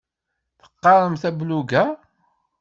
[0.61, 1.83] Teqqaremt ablug-a?